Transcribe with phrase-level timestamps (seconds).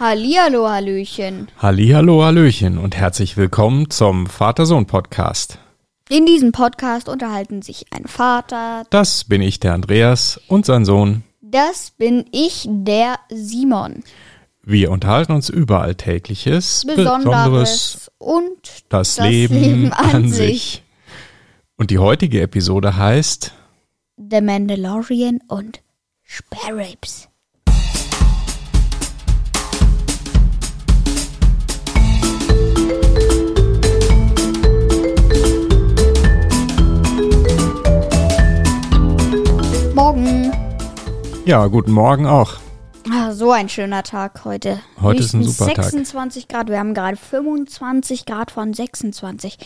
[0.00, 1.48] Hallihallo, Hallöchen.
[1.58, 5.58] Hallihallo, Hallöchen und herzlich willkommen zum Vater-Sohn-Podcast.
[6.08, 11.22] In diesem Podcast unterhalten sich ein Vater, Das bin ich, der Andreas, und sein Sohn.
[11.40, 14.02] das bin ich, der Simon.
[14.62, 20.82] Wir unterhalten uns über Alltägliches, Besonderes und das, das Leben, Leben an sich.
[21.76, 23.52] Und die heutige Episode heißt
[24.16, 25.80] The Mandalorian und
[26.22, 27.28] Sparrows.
[40.04, 40.52] Morgen.
[41.46, 42.56] Ja, guten Morgen auch.
[43.10, 44.78] Ah, so ein schöner Tag heute.
[45.00, 45.84] Heute ist ein Höchstens super Tag.
[45.86, 46.68] 26 Grad.
[46.68, 49.56] Wir haben gerade 25 Grad von 26.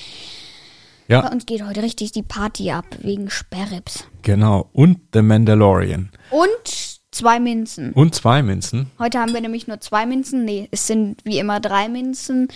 [1.09, 4.05] Bei Ja, uns geht heute richtig die Party ab wegen Sperrips.
[4.23, 4.69] genau.
[4.73, 6.11] Und The Mandalorian.
[6.31, 7.93] Und zwei Minzen.
[7.93, 8.93] Und zwei Minzen.
[9.01, 10.45] Heute haben wir nämlich nur zwei Minzen.
[10.45, 12.47] Nee, es sind wie immer drei Minzen.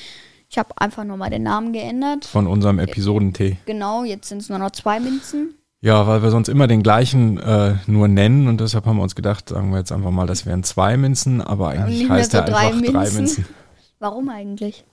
[0.49, 2.27] Ich habe einfach nur mal den Namen geändert.
[2.27, 3.57] von unserem Episodentee.
[3.67, 5.57] Genau, jetzt sind es nur noch zwei Minzen.
[5.83, 9.17] Ja, weil wir sonst immer den gleichen äh, nur nennen und deshalb haben wir uns
[9.17, 12.45] gedacht, sagen wir jetzt einfach mal, das wären zwei Minzen, aber eigentlich heißt so er
[12.45, 13.17] drei einfach drei Minzen.
[13.17, 13.45] Minzen.
[13.99, 14.85] Warum eigentlich?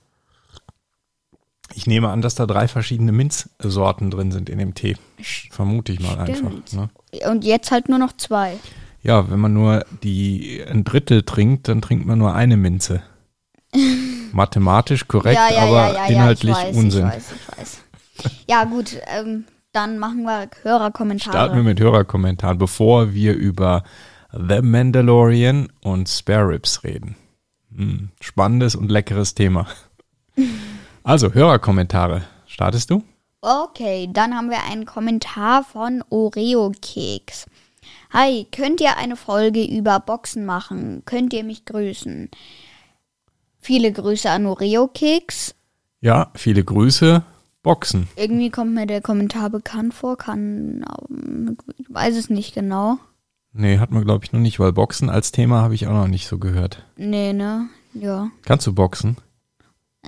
[1.74, 4.96] Ich nehme an, dass da drei verschiedene Minzsorten drin sind in dem Tee.
[5.52, 6.50] Vermute ich mal einfach.
[6.50, 6.72] Stimmt.
[6.72, 6.90] Ne?
[7.30, 8.56] Und jetzt halt nur noch zwei.
[9.04, 13.04] Ja, wenn man nur die ein Drittel trinkt, dann trinkt man nur eine Minze.
[14.32, 17.06] Mathematisch korrekt, ja, ja, aber ja, inhaltlich ja, ich weiß, Unsinn.
[17.06, 17.78] Ich weiß, ich weiß.
[18.48, 21.32] Ja, gut, ähm, dann machen wir Hörerkommentare.
[21.32, 23.84] Starten wir mit Hörerkommentaren, bevor wir über
[24.32, 27.16] The Mandalorian und Spare Ribs reden.
[27.74, 29.66] Hm, spannendes und leckeres Thema.
[31.02, 32.24] Also, Hörerkommentare.
[32.46, 33.02] Startest du?
[33.40, 37.46] Okay, dann haben wir einen Kommentar von Oreo Keks.
[38.12, 41.02] Hi, könnt ihr eine Folge über Boxen machen?
[41.06, 42.28] Könnt ihr mich grüßen?
[43.60, 45.54] Viele Grüße an Oreo Keks.
[46.02, 47.24] Ja, viele Grüße.
[47.62, 48.08] Boxen.
[48.16, 52.98] Irgendwie kommt mir der Kommentar bekannt vor, kann, ähm, ich weiß es nicht genau.
[53.52, 56.08] Nee, hat man glaube ich noch nicht, weil Boxen als Thema habe ich auch noch
[56.08, 56.84] nicht so gehört.
[56.96, 57.68] Nee, ne?
[57.92, 58.30] Ja.
[58.44, 59.16] Kannst du boxen?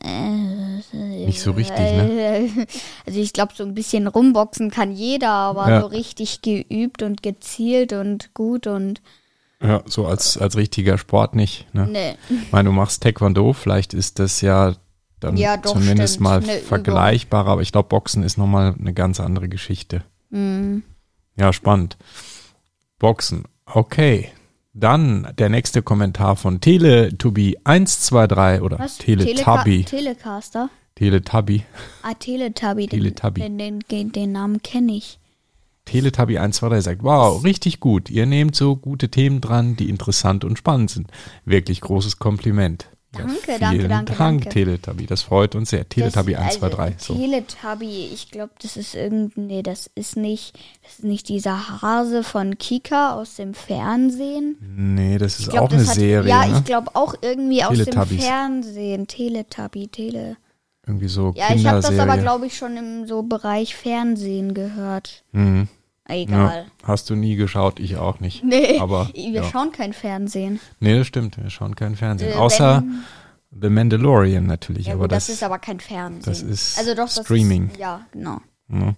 [0.03, 2.49] Äh, Nicht so richtig, ne?
[3.07, 5.81] Also ich glaube, so ein bisschen rumboxen kann jeder, aber Ja.
[5.83, 9.03] so richtig geübt und gezielt und gut und
[9.61, 11.67] Ja, so als, als richtiger Sport nicht.
[11.75, 11.87] Ne?
[11.89, 12.15] ne.
[12.31, 14.75] Ich meine, du machst Taekwondo, vielleicht ist das ja
[15.25, 16.67] dann Ja, doch, zumindest stimmt, mal eine Übung.
[16.67, 20.03] vergleichbar, aber ich glaube, Boxen ist nochmal eine ganz andere Geschichte.
[20.31, 20.83] Mhm.
[21.37, 21.97] Ja, spannend.
[22.99, 24.29] Boxen, okay.
[24.75, 28.99] Dann der nächste Kommentar von Teletubby123 oder Was?
[28.99, 29.83] Teletubby.
[29.83, 30.71] Teleka- Telecaster?
[30.95, 31.65] Teletubby.
[32.03, 32.87] Ah, Teletubby.
[32.87, 33.41] Teletubby.
[33.41, 35.19] Den, den, den, den Namen kenne ich.
[35.89, 38.09] Teletubby123 sagt, wow, richtig gut.
[38.09, 41.09] Ihr nehmt so gute Themen dran, die interessant und spannend sind.
[41.45, 42.87] Wirklich großes Kompliment.
[43.13, 44.49] Danke, vielen danke, danke, Dank, danke.
[44.49, 45.07] Teletubby.
[45.07, 45.85] Das freut uns sehr.
[45.85, 46.59] Teletubby123.
[46.59, 47.15] Das, also, so.
[47.15, 52.25] Teletubby, ich glaube, das ist irgend, nee, das ist nicht, das ist nicht dieser Hase
[52.25, 54.57] von Kika aus dem Fernsehen.
[54.61, 56.31] Nee, das ist glaub, auch eine das hat, Serie.
[56.31, 56.57] Ja, ne?
[56.59, 57.93] ich glaube auch irgendwie aus dem.
[57.93, 59.07] Fernsehen.
[59.07, 60.37] Teletubby, Tele.
[60.87, 65.23] Irgendwie so Ja, ich habe das aber, glaube ich, schon im so Bereich Fernsehen gehört.
[65.33, 65.69] Mhm.
[66.13, 66.67] Egal.
[66.67, 68.45] Ja, hast du nie geschaut, ich auch nicht.
[68.45, 69.45] Nee, Aber wir ja.
[69.45, 70.61] schauen kein Fernsehen.
[70.81, 72.33] Nee, das stimmt, wir schauen kein Fernsehen.
[72.33, 72.85] Äh, Außer
[73.51, 76.23] The Mandalorian natürlich, Ja, aber gut, das, das, ist aber kein Fernsehen.
[76.25, 77.71] das ist also doch, Streaming.
[77.71, 78.41] Ist, ja, genau.
[78.69, 78.97] ne?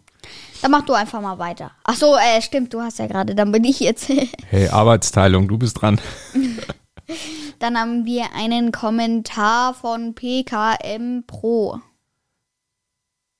[0.62, 1.72] Dann mach du einfach mal weiter.
[1.84, 4.08] Ach so, äh, stimmt, du hast ja gerade, dann bin ich jetzt.
[4.48, 6.00] Hey, Arbeitsteilung, du bist dran.
[7.58, 11.80] dann haben wir einen Kommentar von PKM Pro.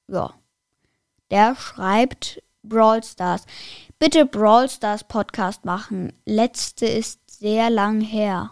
[0.08, 0.34] Ja.
[1.30, 3.46] Der schreibt Brawl Stars.
[3.98, 6.12] Bitte Brawl Stars Podcast machen.
[6.24, 8.50] Letzte ist sehr lang her.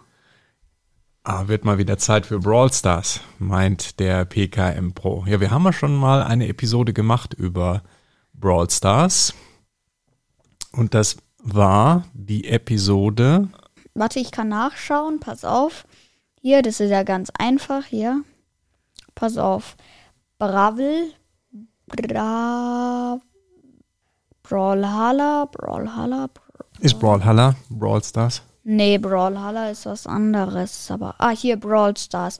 [1.25, 5.23] Ah, wird mal wieder Zeit für Brawl Stars, meint der PKM Pro.
[5.25, 7.81] Ja, wir haben ja schon mal eine Episode gemacht über
[8.33, 9.33] Brawl Stars.
[10.73, 13.47] Und das war die Episode.
[13.93, 15.19] Warte, ich kann nachschauen.
[15.19, 15.85] Pass auf.
[16.41, 17.85] Hier, das ist ja ganz einfach.
[17.85, 18.23] Hier.
[19.15, 19.77] Pass auf.
[20.39, 21.13] Bravel.
[21.87, 23.21] Bra.
[24.43, 25.45] Brawlhalla.
[25.51, 26.27] Brawlhalla.
[26.79, 28.41] Ist Brawlhalla Brawl Stars?
[28.63, 30.89] Nee, Brawlhalla ist was anderes.
[30.91, 31.15] Aber.
[31.17, 32.39] Ah, hier, Brawl Stars.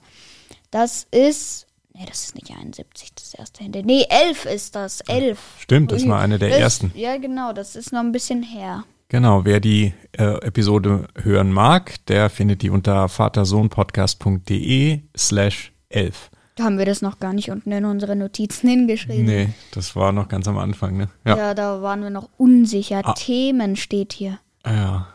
[0.70, 1.66] Das ist.
[1.96, 3.82] Nee, das ist nicht 71, das erste Hände.
[3.84, 5.00] Nee, 11 ist das.
[5.02, 5.38] 11.
[5.60, 6.90] Stimmt, das war eine der Das- ersten.
[6.96, 8.84] Ja, genau, das ist noch ein bisschen her.
[9.08, 16.30] Genau, wer die äh, Episode hören mag, der findet die unter vatersohnpodcast.de slash 11.
[16.56, 19.24] Da haben wir das noch gar nicht unten in unsere Notizen hingeschrieben.
[19.24, 21.08] Nee, das war noch ganz am Anfang, ne?
[21.26, 21.36] Ja.
[21.36, 23.00] Ja, da waren wir noch unsicher.
[23.04, 23.14] Ah.
[23.14, 24.38] Themen steht hier.
[24.64, 25.08] Ja.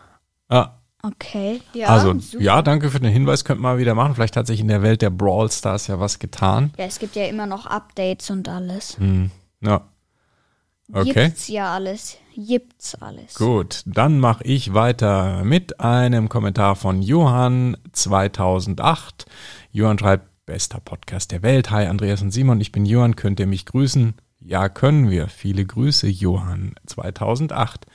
[0.49, 1.61] Ah, Okay.
[1.73, 2.43] Ja, also, super.
[2.43, 4.15] ja, danke für den Hinweis, könnte man mal wieder machen.
[4.15, 6.73] Vielleicht hat sich in der Welt der Brawl Stars ja was getan.
[6.77, 8.97] Ja, es gibt ja immer noch Updates und alles.
[8.97, 9.31] Hm,
[9.61, 9.87] ja.
[10.91, 11.27] Okay.
[11.27, 12.17] Gibt's ja alles.
[12.35, 13.35] Gibt's alles.
[13.35, 19.25] Gut, dann mache ich weiter mit einem Kommentar von Johann 2008.
[19.71, 21.69] Johann schreibt, bester Podcast der Welt.
[21.69, 24.15] Hi Andreas und Simon, ich bin Johann, könnt ihr mich grüßen?
[24.39, 25.27] Ja, können wir.
[25.27, 27.85] Viele Grüße, Johann 2008.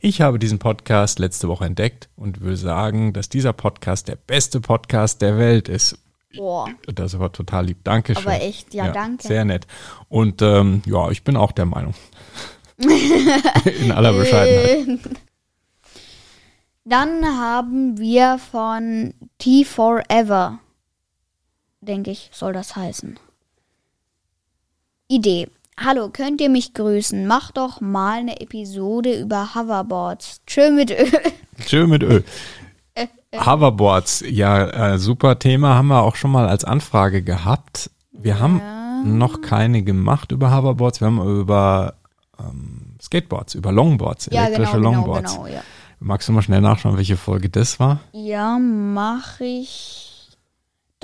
[0.00, 4.60] Ich habe diesen Podcast letzte Woche entdeckt und will sagen, dass dieser Podcast der beste
[4.60, 5.98] Podcast der Welt ist.
[6.36, 6.68] Boah.
[6.94, 7.78] Das war total lieb.
[7.84, 8.26] Dankeschön.
[8.26, 9.26] Aber echt, ja, danke.
[9.26, 9.66] Sehr nett.
[10.10, 11.94] Und ähm, ja, ich bin auch der Meinung.
[13.80, 14.98] In aller Bescheidenheit.
[16.84, 20.58] Dann haben wir von T Forever,
[21.84, 23.18] denke ich, soll das heißen.
[25.08, 25.48] Idee.
[25.76, 27.26] Hallo, könnt ihr mich grüßen?
[27.26, 30.40] Mach doch mal eine Episode über Hoverboards.
[30.46, 31.04] Tschö mit Ö.
[31.66, 32.22] Tschö mit Ö.
[33.34, 37.90] Hoverboards, ja, äh, super Thema, haben wir auch schon mal als Anfrage gehabt.
[38.12, 38.62] Wir haben
[39.18, 41.94] noch keine gemacht über Hoverboards, wir haben über
[42.38, 45.34] ähm, Skateboards, über Longboards, Ja, elektrische genau, genau, Longboards.
[45.34, 45.62] genau, ja.
[46.00, 48.00] Magst du mal schnell nachschauen, welche Folge das war?
[48.12, 50.03] Ja, mache ich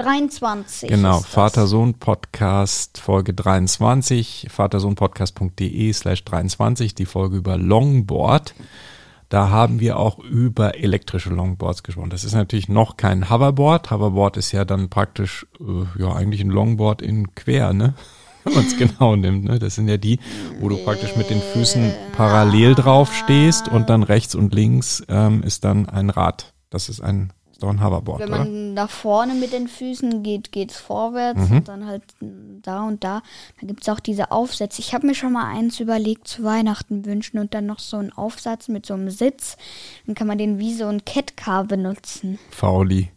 [0.02, 0.88] 23.
[0.88, 1.20] Genau.
[1.20, 8.54] Vater-Sohn-Podcast, Folge 23, vatersohnpodcast.de slash 23, die Folge über Longboard.
[9.28, 12.10] Da haben wir auch über elektrische Longboards gesprochen.
[12.10, 13.90] Das ist natürlich noch kein Hoverboard.
[13.90, 17.94] Hoverboard ist ja dann praktisch, äh, ja, eigentlich ein Longboard in quer, ne?
[18.44, 19.58] Wenn man es genau nimmt, ne?
[19.58, 20.18] Das sind ja die,
[20.58, 25.42] wo du praktisch mit den Füßen parallel drauf stehst und dann rechts und links ähm,
[25.42, 26.52] ist dann ein Rad.
[26.70, 27.32] Das ist ein,
[27.62, 28.38] doch ein Hoverboard, Wenn oder?
[28.38, 31.56] man nach vorne mit den Füßen geht, geht's vorwärts Mhm.
[31.58, 32.02] und dann halt
[32.62, 33.22] da und da.
[33.60, 34.80] Dann gibt's auch diese Aufsätze.
[34.80, 38.12] Ich habe mir schon mal eins überlegt zu Weihnachten wünschen und dann noch so einen
[38.12, 39.56] Aufsatz mit so einem Sitz.
[40.06, 42.38] Dann kann man den wie so ein Catcar benutzen.
[42.50, 43.10] Fauli.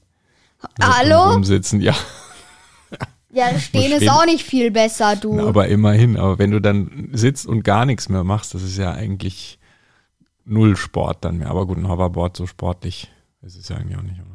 [0.81, 1.31] Hallo?
[1.33, 1.93] Rumsitzen, ja.
[3.35, 5.39] Ja, stehen ist auch nicht viel besser, du.
[5.47, 8.91] Aber immerhin, aber wenn du dann sitzt und gar nichts mehr machst, das ist ja
[8.91, 9.57] eigentlich
[10.45, 11.49] null Sport dann mehr.
[11.49, 13.11] Aber gut, ein Hoverboard so sportlich
[13.41, 14.32] ist es ja eigentlich auch nicht, oder?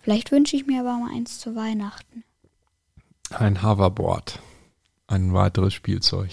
[0.00, 2.24] Vielleicht wünsche ich mir aber mal eins zu Weihnachten.
[3.30, 4.40] Ein Hoverboard.
[5.06, 6.30] Ein weiteres Spielzeug.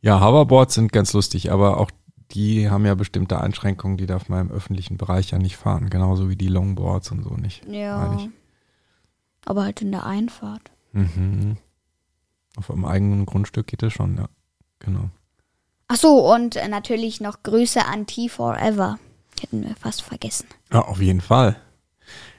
[0.00, 1.90] Ja, Hoverboards sind ganz lustig, aber auch
[2.30, 5.90] die haben ja bestimmte Einschränkungen, die darf man im öffentlichen Bereich ja nicht fahren.
[5.90, 7.64] Genauso wie die Longboards und so nicht.
[7.66, 8.18] Ja.
[9.44, 10.70] Aber halt in der Einfahrt.
[10.92, 11.56] Mhm.
[12.56, 14.28] Auf einem eigenen Grundstück geht das schon, ja.
[14.78, 15.10] Genau.
[15.88, 18.98] Ach so, und äh, natürlich noch Grüße an T Forever.
[19.42, 20.46] Hätten wir fast vergessen.
[20.72, 21.56] Ja, auf jeden Fall.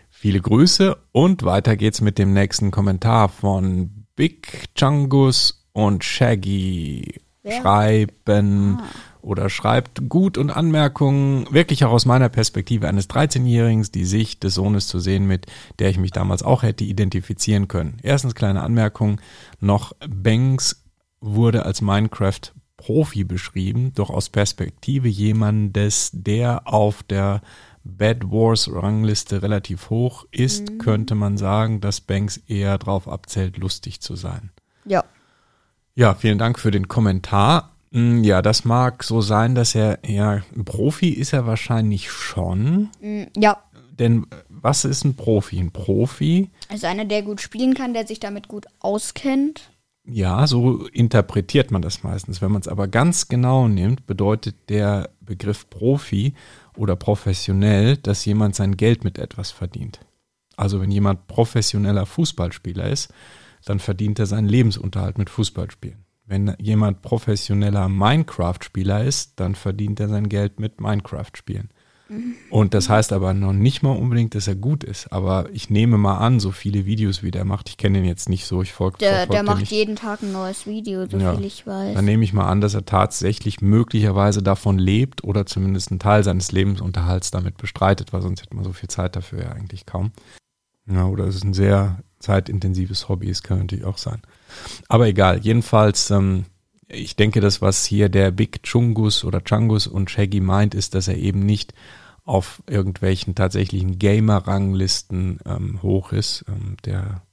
[0.09, 7.21] Viele Grüße und weiter geht's mit dem nächsten Kommentar von Big Changus und Shaggy.
[7.41, 7.61] Wer?
[7.61, 8.81] Schreiben
[9.21, 14.55] oder schreibt gut und Anmerkungen, wirklich auch aus meiner Perspektive eines 13-Jährigen, die Sicht des
[14.55, 15.45] Sohnes zu sehen, mit
[15.79, 17.97] der ich mich damals auch hätte identifizieren können.
[18.03, 19.21] Erstens kleine Anmerkung
[19.59, 20.83] noch, Banks
[21.21, 21.81] wurde als
[22.79, 27.41] Minecraft-Profi beschrieben, doch aus Perspektive jemandes, der auf der
[27.83, 34.01] Bad Wars Rangliste relativ hoch ist, könnte man sagen, dass Banks eher darauf abzählt, lustig
[34.01, 34.51] zu sein.
[34.85, 35.03] Ja.
[35.95, 37.71] Ja, vielen Dank für den Kommentar.
[37.91, 42.89] Mm, Ja, das mag so sein, dass er, ja, ein Profi ist er wahrscheinlich schon.
[43.01, 43.63] Mm, Ja.
[43.97, 45.59] Denn äh, was ist ein Profi?
[45.59, 49.71] Ein Profi, Also einer, der gut spielen kann, der sich damit gut auskennt.
[50.11, 52.41] Ja, so interpretiert man das meistens.
[52.41, 56.33] Wenn man es aber ganz genau nimmt, bedeutet der Begriff Profi
[56.75, 59.99] oder professionell, dass jemand sein Geld mit etwas verdient.
[60.57, 63.13] Also wenn jemand professioneller Fußballspieler ist,
[63.65, 66.05] dann verdient er seinen Lebensunterhalt mit Fußballspielen.
[66.25, 71.69] Wenn jemand professioneller Minecraft-Spieler ist, dann verdient er sein Geld mit Minecraft-Spielen.
[72.49, 75.11] Und das heißt aber noch nicht mal unbedingt, dass er gut ist.
[75.13, 78.29] Aber ich nehme mal an, so viele Videos, wie der macht, ich kenne ihn jetzt
[78.29, 79.71] nicht so, ich folge Der, der macht nicht.
[79.71, 81.35] jeden Tag ein neues Video, so Ja.
[81.35, 81.93] viel ich weiß.
[81.95, 86.23] Dann nehme ich mal an, dass er tatsächlich möglicherweise davon lebt oder zumindest einen Teil
[86.23, 90.11] seines Lebensunterhalts damit bestreitet, weil sonst hätte man so viel Zeit dafür ja eigentlich kaum.
[90.91, 94.21] Ja, oder es ist ein sehr zeitintensives Hobby, es kann natürlich auch sein.
[94.87, 96.45] Aber egal, jedenfalls, ähm,
[96.89, 101.07] ich denke, das, was hier der Big Chungus oder Changus und Shaggy meint, ist, dass
[101.07, 101.73] er eben nicht
[102.25, 106.45] auf irgendwelchen tatsächlichen Gamer-Ranglisten ähm, hoch ist.
[106.47, 107.23] Ähm, der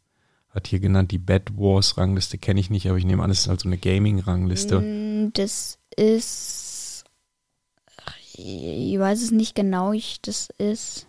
[0.51, 3.49] hat hier genannt, die Bad Wars-Rangliste kenne ich nicht, aber ich nehme an, es ist
[3.49, 4.81] also eine Gaming-Rangliste.
[4.81, 7.05] Mm, Das ist.
[8.39, 11.07] Ich weiß es nicht genau, ich, das ist.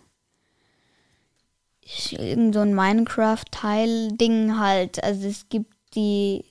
[2.10, 5.02] Irgend so ein Minecraft-Teil-Ding halt.
[5.02, 6.44] Also es gibt die.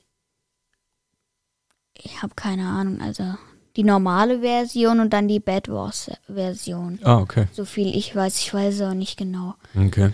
[2.02, 3.36] Ich habe keine Ahnung, also
[3.76, 7.00] die normale Version und dann die Bad Wars Version.
[7.04, 7.46] Ah, okay.
[7.52, 9.56] So viel ich weiß, ich weiß es auch nicht genau.
[9.76, 10.12] Okay.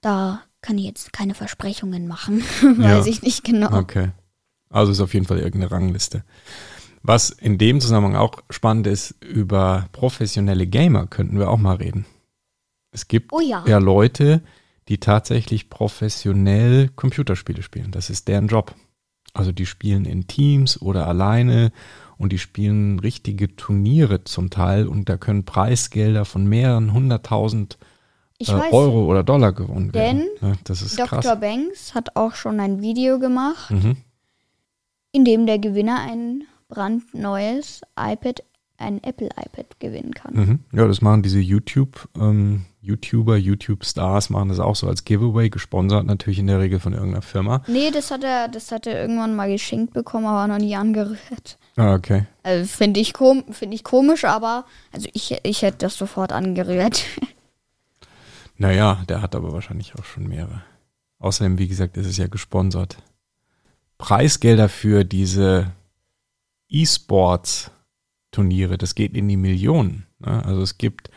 [0.00, 2.42] Da kann ich jetzt keine Versprechungen machen.
[2.78, 2.98] Ja.
[2.98, 3.72] weiß ich nicht genau.
[3.76, 4.10] Okay.
[4.70, 6.24] Also ist auf jeden Fall irgendeine Rangliste.
[7.02, 12.04] Was in dem Zusammenhang auch spannend ist, über professionelle Gamer könnten wir auch mal reden.
[12.90, 13.62] Es gibt Oh ja.
[13.66, 14.42] ja Leute,
[14.88, 17.90] die tatsächlich professionell Computerspiele spielen.
[17.92, 18.74] Das ist deren Job.
[19.36, 21.70] Also die spielen in Teams oder alleine
[22.18, 27.78] und die spielen richtige Turniere zum Teil und da können Preisgelder von mehreren hunderttausend
[28.40, 28.52] äh.
[28.70, 30.26] Euro oder Dollar gewonnen werden.
[30.40, 31.20] Denn Ja, das ist Dr.
[31.20, 31.40] krass.
[31.40, 33.96] Banks hat auch schon ein Video gemacht, Mhm.
[35.12, 38.42] in dem der Gewinner ein brandneues iPad,
[38.78, 40.34] ein Apple iPad gewinnen kann.
[40.34, 40.58] Mhm.
[40.72, 46.06] Ja, das machen diese YouTube, ähm, YouTuber, YouTube-Stars machen das auch so als Giveaway, gesponsert
[46.06, 47.62] natürlich in der Regel von irgendeiner Firma.
[47.66, 51.58] Nee, das hat er, das hat er irgendwann mal geschenkt bekommen, aber noch nie angerührt.
[51.76, 52.26] Ah, okay.
[52.42, 57.04] Also finde ich, kom find ich komisch, aber also ich, ich hätte das sofort angerührt.
[58.58, 60.62] Naja, der hat aber wahrscheinlich auch schon mehrere.
[61.18, 62.96] Außerdem, wie gesagt, ist es ja gesponsert.
[63.98, 65.72] Preisgelder für diese
[68.36, 70.06] E-Sports-Turniere, das geht in die Millionen.
[70.20, 70.44] Ne?
[70.44, 71.10] Also es gibt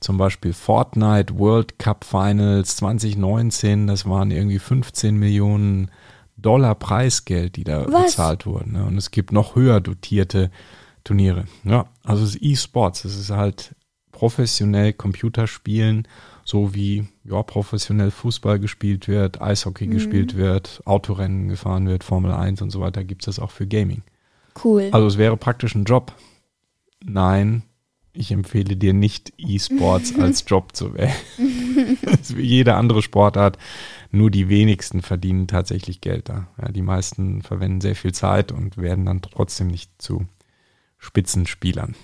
[0.00, 5.90] zum Beispiel Fortnite World Cup Finals 2019, das waren irgendwie 15 Millionen
[6.36, 8.06] Dollar Preisgeld, die da Was?
[8.06, 8.72] bezahlt wurden.
[8.72, 8.84] Ne?
[8.84, 10.50] Und es gibt noch höher dotierte
[11.02, 11.46] Turniere.
[11.64, 13.74] Ja, also es ist E-Sports, es ist halt
[14.12, 16.06] professionell Computerspielen,
[16.44, 22.62] so wie ja, professionell Fußball gespielt wird, Eishockey gespielt wird, Autorennen gefahren wird, Formel 1
[22.62, 24.02] und so weiter, gibt es das auch für Gaming.
[24.62, 24.88] Cool.
[24.92, 26.12] Also es wäre praktisch ein Job.
[27.04, 27.62] Nein,
[28.12, 31.98] ich empfehle dir nicht E-Sports als Job zu wählen.
[32.02, 33.58] Das ist wie jede andere Sportart.
[34.10, 36.48] Nur die wenigsten verdienen tatsächlich Geld da.
[36.60, 40.26] Ja, die meisten verwenden sehr viel Zeit und werden dann trotzdem nicht zu
[40.98, 41.94] Spitzenspielern.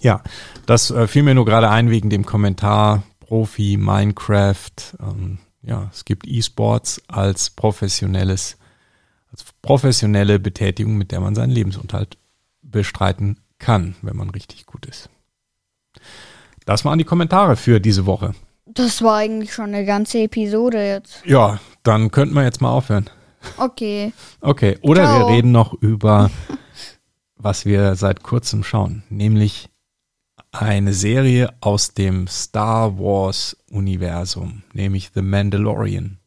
[0.00, 0.22] Ja,
[0.66, 4.96] das äh, fiel mir nur gerade ein wegen dem Kommentar Profi, Minecraft.
[5.00, 8.58] Ähm, ja, es gibt E-Sports als professionelles
[9.30, 12.18] als professionelle Betätigung, mit der man seinen Lebensunterhalt
[12.62, 15.08] bestreiten kann, wenn man richtig gut ist.
[16.66, 18.34] Das waren die Kommentare für diese Woche.
[18.66, 21.24] Das war eigentlich schon eine ganze Episode jetzt.
[21.24, 23.08] Ja, dann könnten wir jetzt mal aufhören.
[23.56, 24.12] Okay.
[24.40, 25.18] Okay, oder Ciao.
[25.18, 26.30] wir reden noch über,
[27.36, 29.68] was wir seit kurzem schauen, nämlich
[30.50, 36.18] eine Serie aus dem Star Wars Universum, nämlich The Mandalorian.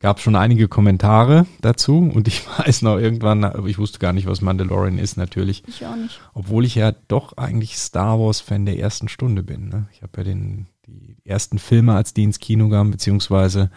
[0.00, 4.26] Gab schon einige Kommentare dazu und ich weiß noch irgendwann, aber ich wusste gar nicht,
[4.26, 6.20] was Mandalorian ist natürlich, Ich auch nicht.
[6.32, 9.68] obwohl ich ja doch eigentlich Star Wars Fan der ersten Stunde bin.
[9.68, 9.86] Ne?
[9.92, 13.70] Ich habe ja den, die ersten Filme, als die ins Kino kamen, beziehungsweise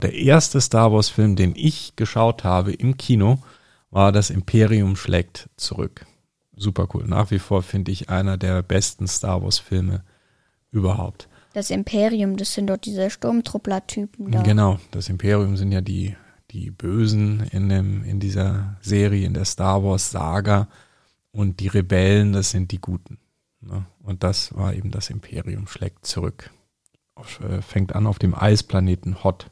[0.00, 3.40] der erste Star Wars Film, den ich geschaut habe im Kino,
[3.90, 6.06] war das Imperium schlägt zurück.
[6.54, 7.04] Super cool.
[7.06, 10.04] Nach wie vor finde ich einer der besten Star Wars Filme
[10.70, 11.28] überhaupt.
[11.58, 14.42] Das Imperium, das sind dort diese Sturmtruppler-Typen da.
[14.42, 16.14] Genau, das Imperium sind ja die,
[16.52, 20.68] die Bösen in, dem, in dieser Serie, in der Star Wars Saga.
[21.32, 23.18] Und die Rebellen, das sind die Guten.
[23.60, 23.84] Ne?
[24.04, 26.52] Und das war eben das Imperium, schlägt zurück.
[27.16, 29.50] Auf, äh, fängt an auf dem Eisplaneten Hot.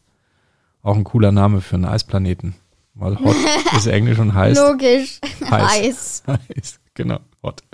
[0.83, 2.55] Auch ein cooler Name für einen Eisplaneten.
[2.95, 3.35] Weil Hot
[3.77, 5.21] ist Englisch und heißt Logisch.
[5.41, 6.23] Heiß.
[6.29, 6.39] Eis.
[6.55, 7.65] Heiß, genau, hot.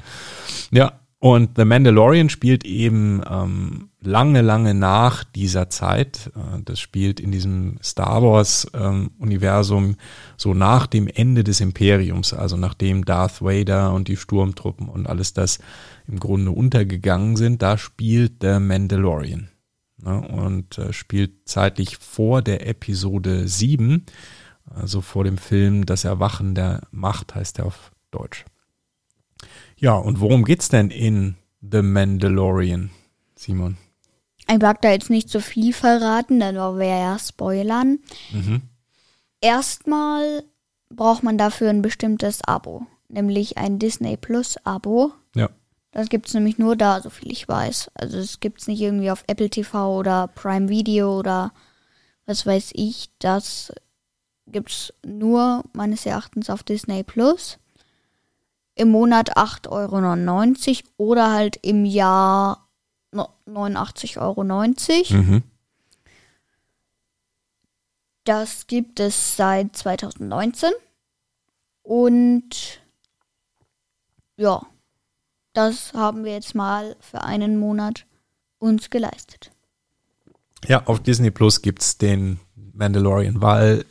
[0.70, 6.32] Ja, und The Mandalorian spielt eben ähm, lange, lange nach dieser Zeit.
[6.34, 9.94] Äh, das spielt in diesem Star Wars-Universum
[10.36, 15.32] so nach dem Ende des Imperiums, also nachdem Darth Vader und die Sturmtruppen und alles
[15.32, 15.60] das
[16.08, 17.62] im Grunde untergegangen sind.
[17.62, 19.48] Da spielt The Mandalorian.
[19.98, 24.06] Ne, und äh, spielt zeitlich vor der Episode 7,
[24.64, 28.44] also vor dem Film Das Erwachen der Macht heißt er auf Deutsch.
[29.82, 32.90] Ja, und worum geht's denn in The Mandalorian,
[33.34, 33.76] Simon?
[34.36, 37.98] Ich mag da jetzt nicht so viel verraten, dann wäre ja Spoilern.
[38.30, 38.62] Mhm.
[39.40, 40.44] Erstmal
[40.88, 45.14] braucht man dafür ein bestimmtes Abo, nämlich ein Disney Plus Abo.
[45.34, 45.50] Ja.
[45.90, 47.90] Das gibt's nämlich nur da, so viel ich weiß.
[47.94, 51.52] Also es gibt's nicht irgendwie auf Apple TV oder Prime Video oder
[52.24, 53.10] was weiß ich.
[53.18, 53.72] Das
[54.46, 57.58] gibt's nur meines Erachtens auf Disney Plus.
[58.74, 62.68] Im Monat 8,99 Euro oder halt im Jahr
[63.10, 64.44] no- 89,90 Euro.
[65.22, 65.42] Mhm.
[68.24, 70.70] Das gibt es seit 2019.
[71.82, 72.80] Und
[74.36, 74.62] ja,
[75.52, 78.06] das haben wir jetzt mal für einen Monat
[78.58, 79.50] uns geleistet.
[80.66, 83.84] Ja, auf Disney Plus gibt's den Mandalorian, weil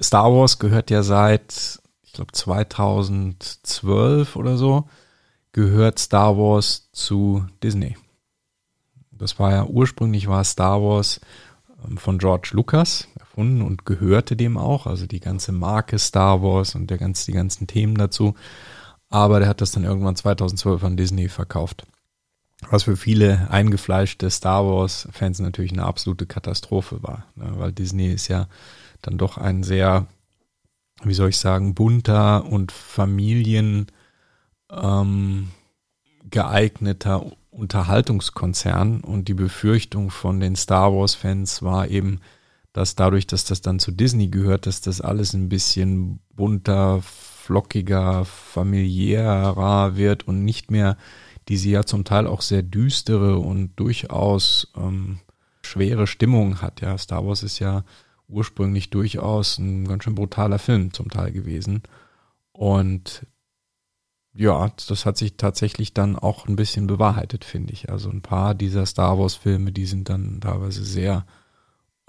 [0.00, 1.80] Star Wars gehört ja seit,
[2.12, 4.86] ich glaube 2012 oder so,
[5.52, 7.96] gehört Star Wars zu Disney.
[9.12, 11.22] Das war ja ursprünglich war Star Wars
[11.88, 16.74] ähm, von George Lucas erfunden und gehörte dem auch, also die ganze Marke Star Wars
[16.74, 18.34] und der ganz, die ganzen Themen dazu.
[19.08, 21.86] Aber der hat das dann irgendwann 2012 an Disney verkauft.
[22.68, 27.54] Was für viele eingefleischte Star Wars-Fans natürlich eine absolute Katastrophe war, ne?
[27.56, 28.48] weil Disney ist ja
[29.00, 30.08] dann doch ein sehr,
[31.04, 33.86] wie soll ich sagen, bunter und Familien
[34.70, 35.48] ähm,
[37.50, 42.20] Unterhaltungskonzern und die Befürchtung von den Star Wars-Fans war eben,
[42.72, 48.24] dass dadurch, dass das dann zu Disney gehört, dass das alles ein bisschen bunter, flockiger,
[48.24, 50.96] familiärer wird und nicht mehr
[51.48, 55.18] diese ja zum Teil auch sehr düstere und durchaus ähm,
[55.62, 56.80] schwere Stimmung hat.
[56.80, 57.84] Ja, Star Wars ist ja
[58.32, 61.82] ursprünglich durchaus ein ganz schön brutaler Film zum Teil gewesen.
[62.52, 63.26] Und
[64.34, 67.90] ja, das hat sich tatsächlich dann auch ein bisschen bewahrheitet, finde ich.
[67.90, 71.26] Also ein paar dieser Star Wars-Filme, die sind dann teilweise sehr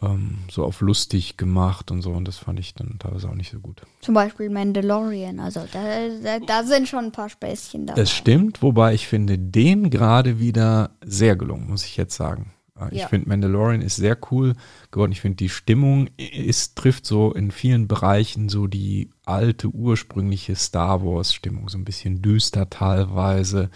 [0.02, 3.52] ähm, so auf lustig gemacht und so und das fand ich dann teilweise auch nicht
[3.52, 3.82] so gut.
[4.02, 5.82] Zum Beispiel Mandalorian, also da,
[6.24, 8.00] da, da sind schon ein paar Späßchen dabei.
[8.00, 12.54] Das stimmt, wobei ich finde den gerade wieder sehr gelungen, muss ich jetzt sagen.
[12.92, 13.08] Ich ja.
[13.08, 14.54] finde Mandalorian ist sehr cool
[14.92, 15.12] geworden.
[15.12, 21.04] Ich finde die Stimmung ist, trifft so in vielen Bereichen so die alte ursprüngliche Star
[21.04, 23.70] Wars Stimmung, so ein bisschen düster teilweise,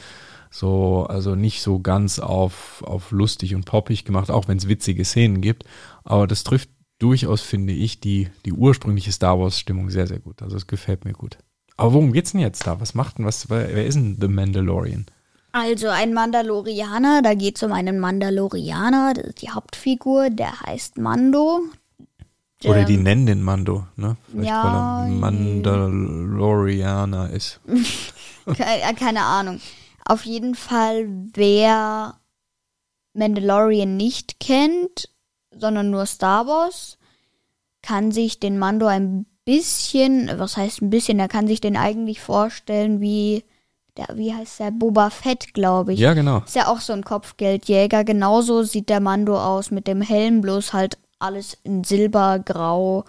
[0.49, 5.05] so also nicht so ganz auf auf lustig und poppig gemacht, auch wenn es witzige
[5.05, 5.63] Szenen gibt,
[6.03, 10.41] aber das trifft durchaus finde ich die die ursprüngliche Star Wars Stimmung sehr sehr gut.
[10.41, 11.37] Also es gefällt mir gut.
[11.75, 12.79] Aber worum geht's denn jetzt da?
[12.81, 15.05] Was macht denn was wer ist denn The Mandalorian?
[15.51, 20.97] Also ein Mandalorianer, da geht es um einen Mandalorianer, das ist die Hauptfigur, der heißt
[20.97, 21.61] Mando.
[22.63, 24.17] Der, Oder die nennen den Mando, ne?
[24.29, 27.59] Vielleicht ja, weil er Mandalorianer ist.
[28.45, 29.59] keine, äh, keine Ahnung.
[30.05, 32.19] Auf jeden Fall, wer
[33.13, 35.09] Mandalorian nicht kennt,
[35.51, 36.97] sondern nur Star Wars,
[37.81, 42.21] kann sich den Mando ein bisschen, was heißt ein bisschen, er kann sich den eigentlich
[42.21, 43.43] vorstellen wie
[43.97, 45.99] der, wie heißt der, Boba Fett, glaube ich.
[45.99, 46.43] Ja, genau.
[46.45, 48.03] Ist ja auch so ein Kopfgeldjäger.
[48.03, 53.05] Genauso sieht der Mando aus mit dem Helm, bloß halt alles in silbergrau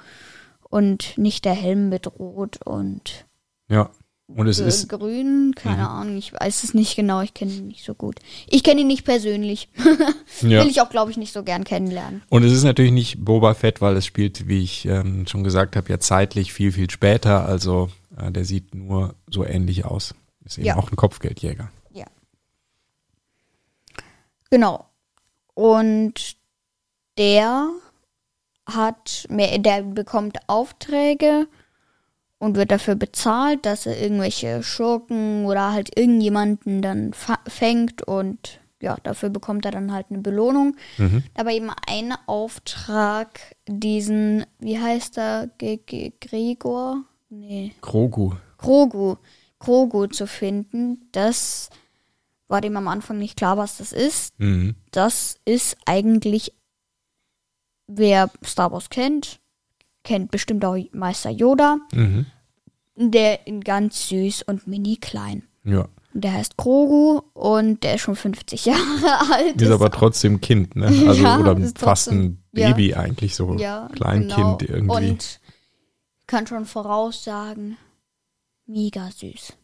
[0.71, 3.27] und nicht der Helm mit rot und.
[3.69, 3.91] Ja.
[4.35, 5.89] Und es ist grün, keine mhm.
[5.89, 8.17] Ahnung, ich weiß es nicht genau, ich kenne ihn nicht so gut.
[8.47, 9.71] Ich kenne ihn nicht persönlich.
[10.43, 10.63] ja.
[10.63, 12.21] Will ich auch, glaube ich, nicht so gern kennenlernen.
[12.29, 15.77] Und es ist natürlich nicht Boba Fett, weil es spielt, wie ich ähm, schon gesagt
[15.77, 17.47] habe, ja zeitlich viel, viel später.
[17.47, 20.15] Also äh, der sieht nur so ähnlich aus.
[20.49, 20.77] Ist eben ja.
[20.77, 21.71] auch ein Kopfgeldjäger.
[21.93, 22.07] Ja.
[24.51, 24.87] Genau.
[25.55, 26.37] Und
[27.19, 27.69] der
[28.67, 31.49] hat mehr, der bekommt Aufträge
[32.39, 37.13] und wird dafür bezahlt, dass er irgendwelche Schurken oder halt irgendjemanden dann
[37.47, 40.77] fängt und ja, dafür bekommt er dann halt eine Belohnung.
[40.97, 41.25] Mhm.
[41.35, 47.03] Aber eben ein Auftrag, diesen, wie heißt er, G G Gregor?
[47.29, 47.75] Nee.
[47.83, 48.33] Grogu.
[48.57, 49.17] Grogu.
[49.59, 51.71] Grogu zu finden, das
[52.49, 54.39] war dem am Anfang nicht klar, was das ist.
[54.39, 54.75] Mhm.
[54.91, 56.55] Das ist eigentlich,
[57.87, 59.41] wer Star Wars kennt,
[60.03, 61.79] kennt bestimmt auch Meister Yoda.
[61.93, 62.27] Mhm.
[62.97, 65.45] Der in ganz süß und mini klein.
[65.63, 65.87] Ja.
[66.15, 69.61] Der heißt Grogu und der ist schon 50 Jahre alt.
[69.61, 70.87] Ist, aber trotzdem Kind, ne?
[70.87, 72.97] Also ja, oder fast ein Baby ja.
[72.97, 74.75] eigentlich, so ja, Kleinkind genau.
[74.75, 75.11] irgendwie.
[75.11, 75.41] Und
[76.27, 77.77] kann schon voraussagen,
[78.69, 79.55] mega süß.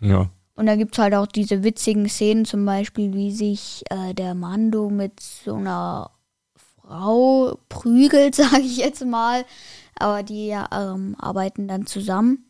[0.00, 0.30] Ja.
[0.54, 4.34] Und da gibt es halt auch diese witzigen Szenen, zum Beispiel, wie sich äh, der
[4.34, 6.10] Mando mit so einer
[6.56, 9.44] Frau prügelt, sage ich jetzt mal.
[9.98, 12.44] Aber die ähm, arbeiten dann zusammen.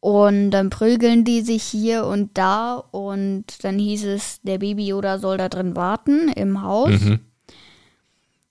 [0.00, 2.76] Und dann prügeln die sich hier und da.
[2.76, 6.90] Und dann hieß es, der Baby Yoda soll da drin warten im Haus.
[6.90, 7.20] Mhm.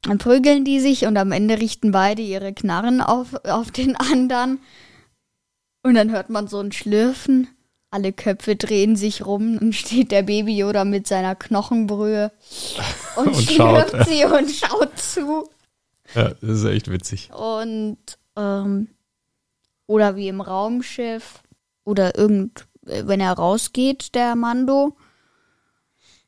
[0.02, 4.60] Dann prügeln die sich und am Ende richten beide ihre Knarren auf, auf den anderen.
[5.88, 7.47] Und dann hört man so ein Schlürfen.
[7.91, 12.34] Alle Köpfe drehen sich rum und steht der Baby Yoda mit seiner Knochenbrühe
[13.15, 15.50] und, und schlürft schaut, sie und schaut zu.
[16.13, 17.30] Ja, das ist echt witzig.
[17.34, 17.97] Und
[18.36, 18.89] ähm,
[19.86, 21.41] oder wie im Raumschiff
[21.86, 24.97] oder irgend, wenn er rausgeht, der Mando.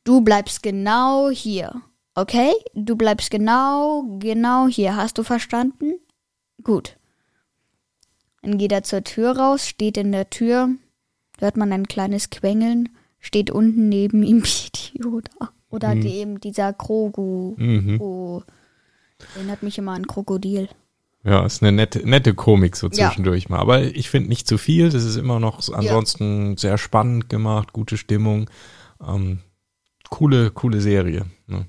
[0.04, 1.82] Du bleibst genau hier.
[2.14, 2.54] Okay?
[2.72, 4.96] Du bleibst genau, genau hier.
[4.96, 5.92] Hast du verstanden?
[6.62, 6.96] Gut.
[8.42, 10.68] Dann geht er zur Tür raus, steht in der Tür,
[11.38, 14.42] hört man ein kleines Quengeln, steht unten neben ihm
[14.94, 15.50] Yoda.
[15.68, 16.00] Oder mhm.
[16.00, 17.54] dem, dieser Krogu.
[17.56, 18.00] Mhm.
[18.00, 18.42] Oh,
[19.36, 20.68] erinnert mich immer an Krokodil.
[21.22, 23.08] Ja, ist eine nette, nette Komik so Ja.
[23.08, 23.58] zwischendurch mal.
[23.60, 24.88] Aber ich finde nicht zu viel.
[24.90, 28.48] Das ist immer noch so- ansonsten sehr spannend gemacht, gute Stimmung.
[29.06, 29.40] Ähm,
[30.08, 31.26] coole, coole Serie.
[31.46, 31.66] Ne?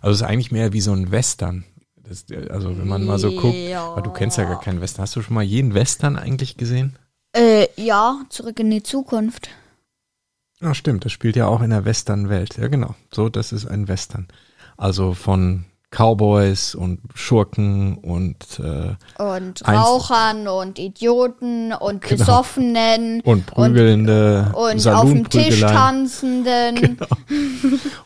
[0.00, 1.64] Also es ist eigentlich mehr wie so ein Western.
[2.06, 3.84] Das, also wenn man mal so guckt, Ja.
[3.92, 5.02] aber du kennst ja gar keinen Western.
[5.02, 6.96] Hast du schon mal jeden Western eigentlich gesehen?
[7.34, 9.48] Äh, ja, zurück in die Zukunft.
[10.60, 12.56] Ah, stimmt, das spielt ja auch in der Western-Welt.
[12.58, 12.94] Ja, genau.
[13.12, 14.28] So, das ist ein Western.
[14.76, 22.18] Also von Cowboys und Schurken und, äh, Und Rauchern und Idioten und Genau.
[22.18, 26.74] Besoffenen und prügelnde und auf dem Tisch tanzenden.
[26.74, 27.06] Genau.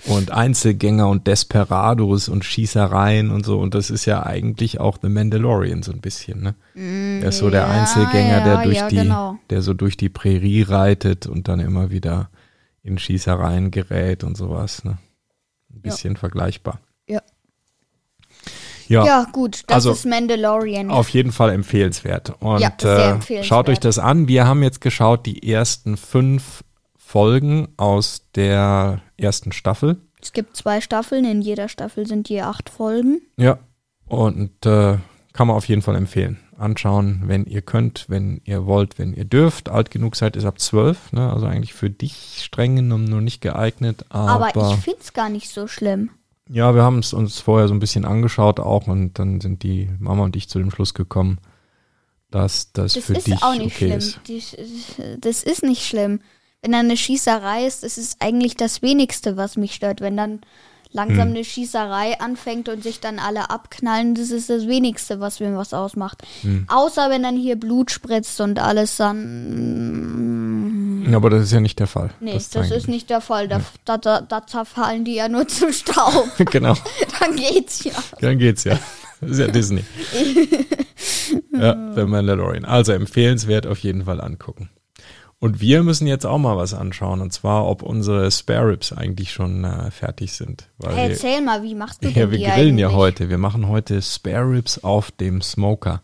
[0.06, 3.58] und Einzelgänger und Desperados und Schießereien und so.
[3.58, 6.54] Und das ist ja eigentlich auch The Mandalorian so ein bisschen, ne?
[7.22, 9.38] er ist so der ja, Einzelgänger, der ja, durch ja, die, genau.
[9.50, 12.28] der so durch die Prärie reitet und dann immer wieder
[12.82, 14.98] in Schießereien gerät und sowas, ne?
[15.70, 16.80] Ein bisschen vergleichbar.
[18.88, 19.04] Ja.
[19.04, 20.90] Ja, gut, das Also, ist Mandalorian.
[20.90, 22.34] auf jeden Fall empfehlenswert.
[22.40, 23.44] Und Ja, sehr äh, empfehlenswert.
[23.46, 24.28] schaut euch das an.
[24.28, 26.64] Wir haben jetzt geschaut die ersten fünf
[26.96, 29.96] Folgen aus der ersten Staffel.
[30.20, 33.20] Es gibt zwei Staffeln, in jeder Staffel sind je acht Folgen.
[33.36, 33.58] Ja.
[34.06, 34.98] Und äh,
[35.32, 36.38] kann man auf jeden Fall empfehlen.
[36.58, 39.68] Anschauen, wenn ihr könnt, wenn ihr wollt, wenn ihr dürft.
[39.68, 41.32] Alt genug seid ist ab zwölf, ne?
[41.32, 44.04] Also eigentlich für dich streng genommen nur nicht geeignet.
[44.08, 46.10] Aber, Aber, ich find's gar nicht so schlimm.
[46.48, 49.90] Ja, wir haben es uns vorher so ein bisschen angeschaut auch und dann sind die
[49.98, 51.38] Mama und ich zu dem Schluss gekommen,
[52.30, 53.98] dass das, Das für ist dich auch nicht okay schlimm.
[53.98, 54.20] ist.
[54.28, 54.42] Die,
[55.20, 56.20] das ist nicht schlimm.
[56.62, 60.00] Wenn dann eine Schießerei ist, das ist eigentlich das wenigste, was mich stört.
[60.00, 60.40] Wenn dann Hm.
[60.92, 65.54] langsam eine Schießerei anfängt und sich dann alle abknallen, das ist das wenigste, was mir
[65.56, 66.22] was ausmacht.
[66.42, 66.64] Hm.
[66.68, 70.27] Außer wenn dann hier Blut spritzt und alles dann.
[71.08, 72.10] Ja, aber das ist ja nicht der Fall.
[72.20, 73.48] Nee, das, zeigen ist nicht der Fall.
[73.48, 76.28] Da, da, da, da zerfallen die ja nur zu Staub.
[76.50, 76.74] genau.
[77.20, 77.92] dann geht's ja.
[78.20, 78.78] Dann geht's ja.
[79.20, 79.84] Das ist ja Disney.
[81.52, 82.64] ja, The Mandalorian.
[82.64, 84.70] Also empfehlenswert auf jeden Fall angucken.
[85.40, 89.32] Und wir müssen jetzt auch mal was anschauen, und zwar, ob unsere Spare Ribs eigentlich
[89.32, 90.68] schon äh, fertig sind.
[90.84, 92.98] Hey, wir, erzähl mal, wie machst du ja, denn wir die grillen ja eigentlich?
[92.98, 93.28] heute.
[93.28, 96.02] Wir machen heute Spare Ribs auf dem Smoker.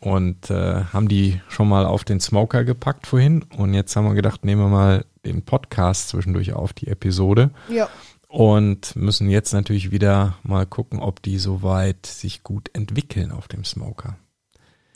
[0.00, 3.44] Und äh, haben die schon mal auf den Smoker gepackt vorhin.
[3.56, 7.50] Und jetzt haben wir gedacht, nehmen wir mal den Podcast zwischendurch auf, die Episode.
[7.68, 7.88] Ja.
[8.28, 13.64] Und müssen jetzt natürlich wieder mal gucken, ob die soweit sich gut entwickeln auf dem
[13.64, 14.16] Smoker.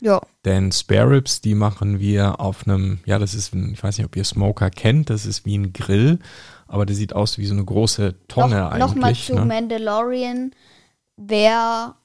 [0.01, 0.19] Ja.
[0.45, 4.05] Denn Spare Ribs, die machen wir auf einem, ja, das ist, ein, ich weiß nicht,
[4.05, 6.19] ob ihr Smoker kennt, das ist wie ein Grill,
[6.67, 9.25] aber der sieht aus wie so eine große Tonne noch, eigentlich.
[9.27, 9.45] zu ne?
[9.45, 10.51] Mandalorian.
[11.17, 11.95] Wer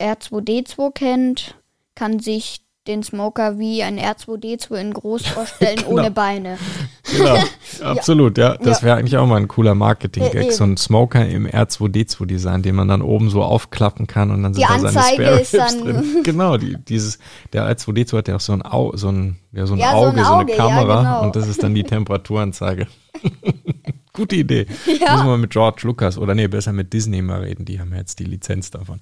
[0.00, 1.54] R2D2 kennt,
[1.94, 5.90] kann sich den Smoker wie ein R2D2 in groß vorstellen, Genau.
[5.90, 6.56] ohne Beine.
[7.14, 7.36] Genau,
[7.84, 8.56] absolut, ja.
[8.56, 8.86] Das Ja.
[8.86, 10.34] wäre eigentlich auch mal ein cooler Marketing-Gag.
[10.34, 10.52] Äh, eben.
[10.52, 14.62] so ein Smoker im R2D2-Design, den man dann oben so aufklappen kann und dann sind
[14.64, 16.04] Die da seine Anzeige Spare ist Ribs dann- drin.
[16.24, 17.18] Genau, die, dieses,
[17.52, 19.96] der R2D2 hat ja auch so ein, Au, so ein, ja, so ein Ja, so
[19.98, 21.22] Auge, ein so, Auge, eine ja, Kamera genau.
[21.24, 22.86] und das ist dann die Temperaturanzeige.
[24.14, 24.66] Gute Idee.
[24.86, 27.98] Müssen wir mit George Lucas oder nee, besser mit Disney mal reden, die haben ja
[27.98, 29.00] jetzt die Lizenz davon.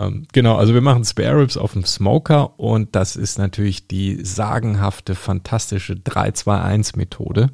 [0.00, 4.24] Ähm, genau, also wir machen Spare Ribs auf dem Smoker und das ist natürlich die
[4.24, 7.50] sagenhafte, fantastische 3-2-1-Methode.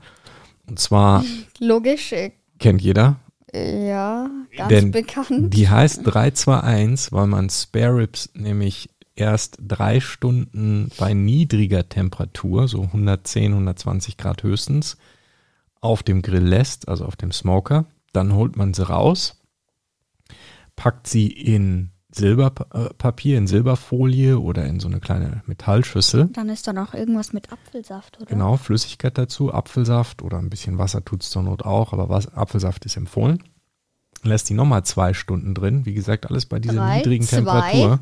[0.69, 1.25] Und zwar
[1.59, 3.17] Logisch, äh, kennt jeder.
[3.53, 5.55] ja, ganz Denn bekannt.
[5.55, 12.83] Die heißt 321, weil man Spare Ribs nämlich erst drei Stunden bei niedriger Temperatur, so
[12.83, 14.99] 110, 120 Grad höchstens,
[15.81, 17.87] auf dem Grill lässt, also auf dem Smoker.
[18.13, 19.41] Dann holt man sie raus,
[20.77, 26.29] packt sie in Silberpapier, in Silberfolie oder in so eine kleine Metallschüssel.
[26.33, 28.27] Dann ist da noch irgendwas mit Apfelsaft, oder?
[28.27, 32.87] Genau, Flüssigkeit dazu, Apfelsaft oder ein bisschen Wasser tut's zur Not auch, aber was, Apfelsaft
[32.87, 33.43] ist empfohlen.
[34.23, 35.85] Lässt die nochmal zwei Stunden drin.
[35.85, 37.37] Wie gesagt, alles bei dieser Drei, niedrigen zwei.
[37.37, 38.01] Temperatur.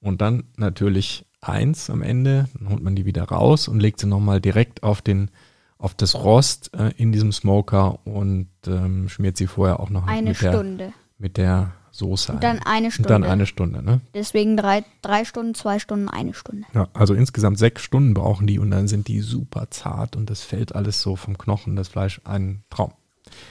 [0.00, 2.48] Und dann natürlich eins am Ende.
[2.58, 5.30] Dann holt man die wieder raus und legt sie nochmal direkt auf den
[5.78, 10.30] auf das Rost äh, in diesem Smoker und ähm, schmiert sie vorher auch noch Eine
[10.30, 10.92] mit, der, Stunde.
[11.18, 12.66] mit der Soße Und dann ein.
[12.66, 13.08] eine Und Stunde.
[13.08, 14.00] dann eine Stunde, ne?
[14.14, 16.66] Deswegen drei, drei Stunden, zwei Stunden, eine Stunde.
[16.74, 20.42] Ja, also insgesamt sechs Stunden brauchen die und dann sind die super zart und das
[20.42, 22.92] fällt alles so vom Knochen, das Fleisch, ein Traum.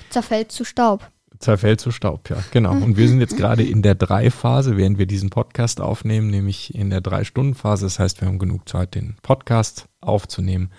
[0.10, 1.10] Zerfällt zu Staub.
[1.39, 2.71] Zerfällt zu Staub, ja, genau.
[2.73, 6.89] Und wir sind jetzt gerade in der Drei-Phase, während wir diesen Podcast aufnehmen, nämlich in
[6.89, 7.86] der Drei-Stunden-Phase.
[7.86, 10.69] Das heißt, wir haben genug Zeit, den Podcast aufzunehmen.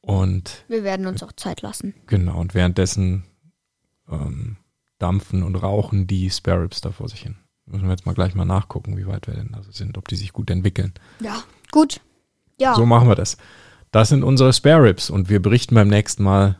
[0.00, 1.94] Und Wir werden uns auch Zeit lassen.
[2.06, 3.24] genau, und währenddessen
[4.10, 4.56] ähm,
[5.00, 7.36] dampfen und rauchen die Spare Ribs da vor sich hin.
[7.66, 10.16] Müssen wir jetzt mal gleich mal nachgucken, wie weit wir denn also sind, ob die
[10.16, 10.92] sich gut entwickeln.
[11.20, 11.42] Ja.
[11.70, 12.00] Gut.
[12.58, 12.74] Ja.
[12.74, 13.36] So machen wir das.
[13.90, 16.58] Das sind unsere Spare Ribs und wir berichten beim nächsten Mal,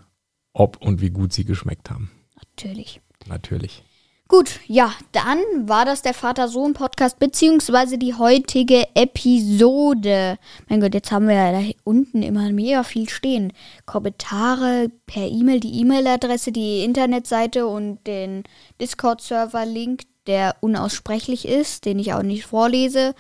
[0.53, 2.11] ob und wie gut sie geschmeckt haben.
[2.37, 3.01] Natürlich.
[3.27, 3.85] Natürlich.
[4.31, 10.39] Gut, ja, dann war das der Vater-Sohn-Podcast, beziehungsweise die heutige Episode.
[10.69, 13.53] Mein Gott, jetzt haben wir ja da unten immer mega viel stehen.
[13.87, 18.45] Kommentare per E-Mail, die E-Mail-Adresse, die Internetseite und den
[18.81, 23.17] Discord-Server-Link, der unaussprechlich ist, den ich auch nicht vorlese,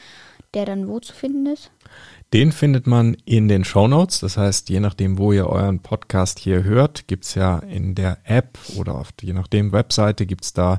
[0.55, 1.73] der dann wo zu finden ist.
[2.32, 4.20] Den findet man in den Show Notes.
[4.20, 8.56] Das heißt, je nachdem, wo ihr euren Podcast hier hört, gibt's ja in der App
[8.76, 10.78] oder auf je nachdem Webseite gibt's da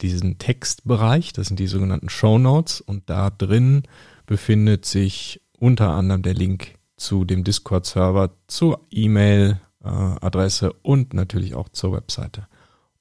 [0.00, 1.34] diesen Textbereich.
[1.34, 2.80] Das sind die sogenannten Show Notes.
[2.80, 3.82] Und da drin
[4.24, 11.92] befindet sich unter anderem der Link zu dem Discord-Server, zur E-Mail-Adresse und natürlich auch zur
[11.92, 12.46] Webseite.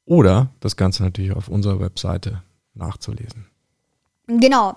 [0.04, 3.46] Oder das Ganze natürlich auf unserer Webseite nachzulesen.
[4.28, 4.76] Genau.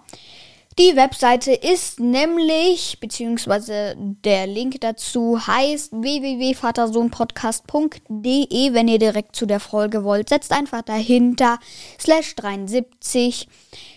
[0.78, 8.74] Die Webseite ist nämlich, beziehungsweise der Link dazu heißt www.vatersohnpodcast.de.
[8.74, 11.58] Wenn ihr direkt zu der Folge wollt, setzt einfach dahinter
[11.98, 13.48] slash 73.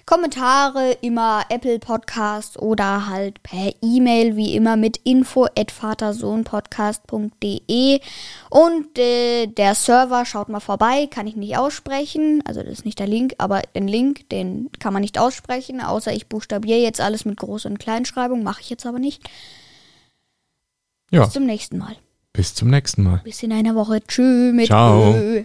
[0.08, 8.00] Kommentare immer Apple Podcast oder halt per E-Mail wie immer mit info at vatersohnpodcast.de
[8.50, 13.00] und äh, der Server schaut mal vorbei, kann ich nicht aussprechen, also das ist nicht
[13.00, 17.26] der Link, aber den Link, den kann man nicht aussprechen, außer ich buchstabiere jetzt alles
[17.26, 19.30] mit Groß- und Kleinschreibung, mache ich jetzt aber nicht.
[21.12, 21.26] Ja.
[21.26, 21.96] Bis zum nächsten Mal.
[22.34, 23.22] Bis zum nächsten Mal.
[23.24, 24.02] Bis in einer Woche.
[24.02, 25.14] Tschüss mit Ciao.
[25.16, 25.44] Ö.